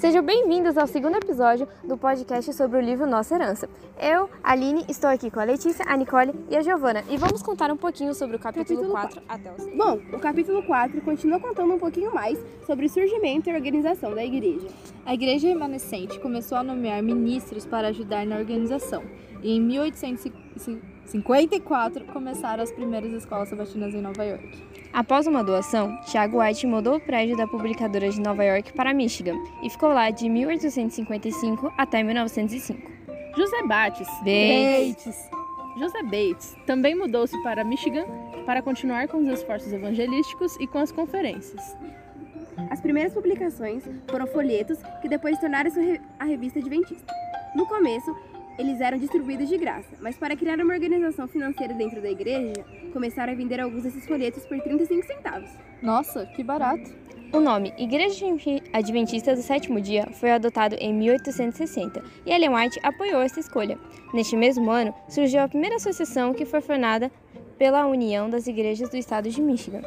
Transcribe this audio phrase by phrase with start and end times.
[0.00, 3.68] Sejam bem-vindos ao segundo episódio do podcast sobre o livro Nossa Herança.
[4.00, 7.70] Eu, Aline, estou aqui com a Letícia, a Nicole e a Giovana e vamos contar
[7.70, 9.76] um pouquinho sobre o capítulo, Capítulo 4 até o 6.
[9.76, 14.24] Bom, o capítulo 4 continua contando um pouquinho mais sobre o surgimento e organização da
[14.24, 14.68] igreja.
[15.04, 19.02] A igreja remanescente começou a nomear ministros para ajudar na organização.
[19.42, 19.60] E em
[20.56, 24.62] 1854 começaram as primeiras escolas sabatinas em Nova York.
[24.92, 29.36] Após uma doação, Tiago White mudou o prédio da publicadora de Nova York para Michigan
[29.62, 32.90] e ficou lá de 1855 até 1905.
[33.36, 34.08] José Bates.
[34.08, 35.30] Bates.
[35.78, 38.04] José Bates também mudou-se para Michigan
[38.44, 41.76] para continuar com os esforços evangelísticos e com as conferências.
[42.68, 47.14] As primeiras publicações foram folhetos que depois tornaram-se a revista Adventista.
[47.54, 48.14] No começo,
[48.58, 53.32] eles eram distribuídos de graça, mas para criar uma organização financeira dentro da igreja, começaram
[53.32, 55.50] a vender alguns desses folhetos por 35 centavos.
[55.82, 56.90] Nossa, que barato!
[57.32, 58.26] O nome Igreja
[58.72, 63.78] Adventista do Sétimo Dia foi adotado em 1860 e Ellen White apoiou essa escolha.
[64.12, 67.10] Neste mesmo ano, surgiu a primeira associação que foi formada
[67.56, 69.82] pela União das Igrejas do Estado de Michigan.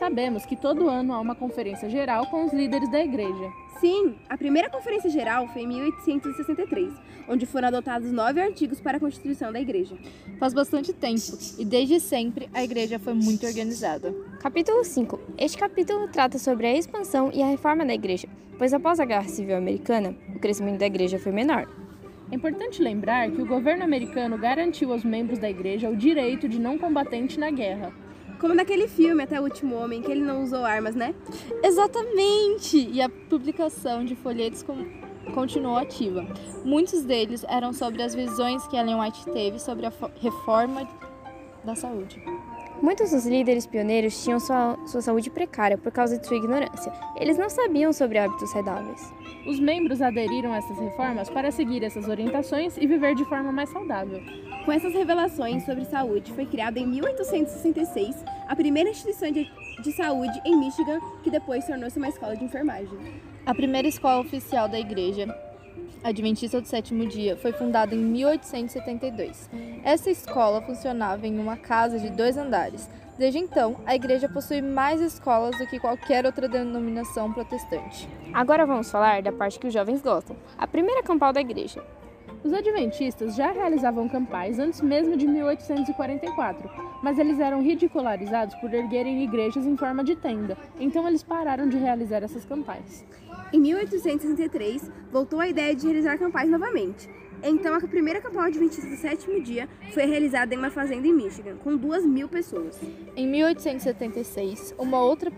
[0.00, 3.52] Sabemos que todo ano há uma conferência geral com os líderes da igreja.
[3.80, 6.94] Sim, a primeira conferência geral foi em 1863,
[7.28, 9.94] onde foram adotados nove artigos para a constituição da igreja.
[10.38, 14.10] Faz bastante tempo e desde sempre a igreja foi muito organizada.
[14.40, 15.20] Capítulo 5.
[15.36, 18.26] Este capítulo trata sobre a expansão e a reforma da igreja,
[18.56, 21.68] pois após a Guerra Civil Americana, o crescimento da igreja foi menor.
[22.32, 26.58] É importante lembrar que o governo americano garantiu aos membros da igreja o direito de
[26.58, 27.92] não combatente na guerra.
[28.40, 31.14] Como naquele filme Até o Último Homem, que ele não usou armas, né?
[31.62, 32.78] Exatamente!
[32.78, 34.86] E a publicação de folhetos com-
[35.34, 36.26] continuou ativa.
[36.64, 40.88] Muitos deles eram sobre as visões que Ellen White teve sobre a fo- reforma
[41.64, 42.22] da saúde.
[42.82, 46.90] Muitos dos líderes pioneiros tinham sua, sua saúde precária por causa de sua ignorância.
[47.16, 49.12] Eles não sabiam sobre hábitos saudáveis.
[49.46, 53.68] Os membros aderiram a essas reformas para seguir essas orientações e viver de forma mais
[53.70, 54.20] saudável.
[54.64, 58.16] Com essas revelações sobre saúde, foi criada em 1866
[58.48, 59.50] a primeira instituição de,
[59.82, 62.98] de saúde em Michigan, que depois tornou-se uma escola de enfermagem.
[63.44, 65.26] A primeira escola oficial da igreja
[66.02, 69.50] Adventista do Sétimo Dia foi fundada em 1872.
[69.84, 72.88] Essa escola funcionava em uma casa de dois andares.
[73.18, 78.08] Desde então, a igreja possui mais escolas do que qualquer outra denominação protestante.
[78.32, 81.84] Agora vamos falar da parte que os jovens gostam: a primeira campal da igreja.
[82.42, 86.70] Os adventistas já realizavam campais antes mesmo de 1844,
[87.02, 91.76] mas eles eram ridicularizados por erguerem igrejas em forma de tenda, então eles pararam de
[91.76, 93.04] realizar essas campais.
[93.52, 97.10] Em 1863, voltou a ideia de realizar campais novamente.
[97.42, 101.56] Então, a primeira campal adventista do sétimo dia foi realizada em uma fazenda em Michigan,
[101.56, 102.78] com duas mil pessoas.
[103.16, 105.32] Em 1876, uma outra,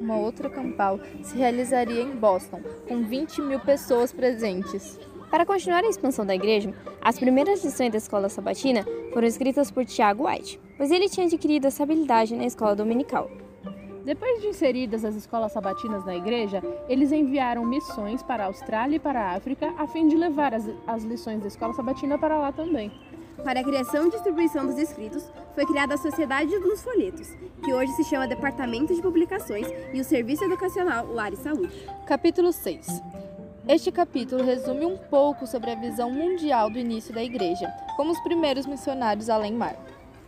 [0.00, 4.98] uma outra campal se realizaria em Boston, com 20 mil pessoas presentes.
[5.32, 8.84] Para continuar a expansão da igreja, as primeiras lições da escola sabatina
[9.14, 13.30] foram escritas por Tiago White, pois ele tinha adquirido essa habilidade na escola dominical.
[14.04, 19.00] Depois de inseridas as escolas sabatinas na igreja, eles enviaram missões para a Austrália e
[19.00, 22.52] para a África a fim de levar as, as lições da escola sabatina para lá
[22.52, 22.92] também.
[23.42, 27.90] Para a criação e distribuição dos escritos, foi criada a Sociedade dos Folhetos, que hoje
[27.92, 31.88] se chama Departamento de Publicações e o Serviço Educacional Lar e Saúde.
[32.06, 33.21] Capítulo 6
[33.68, 38.20] Este capítulo resume um pouco sobre a visão mundial do início da igreja, como os
[38.20, 39.76] primeiros missionários além-mar.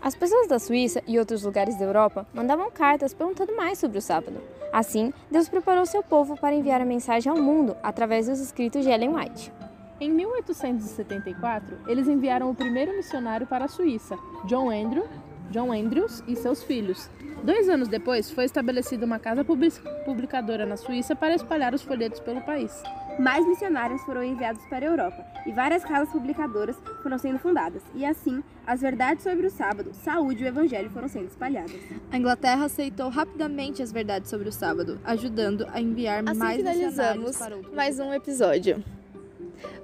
[0.00, 4.02] As pessoas da Suíça e outros lugares da Europa mandavam cartas perguntando mais sobre o
[4.02, 4.40] sábado.
[4.72, 8.90] Assim, Deus preparou seu povo para enviar a mensagem ao mundo através dos escritos de
[8.90, 9.52] Ellen White.
[10.00, 15.08] Em 1874, eles enviaram o primeiro missionário para a Suíça, John, Andrew,
[15.50, 17.08] John Andrews e seus filhos.
[17.42, 22.20] Dois anos depois, foi estabelecida uma casa public- publicadora na Suíça para espalhar os folhetos
[22.20, 22.82] pelo país.
[23.18, 27.82] Mais missionários foram enviados para a Europa e várias casas publicadoras foram sendo fundadas.
[27.94, 31.76] E assim, as verdades sobre o sábado, saúde e o evangelho foram sendo espalhadas.
[32.10, 37.36] A Inglaterra aceitou rapidamente as verdades sobre o sábado, ajudando a enviar Assim mais missionários
[37.36, 38.82] para outros mais um episódio.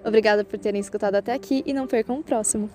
[0.04, 2.68] Obrigada por terem escutado até aqui e não percam o próximo.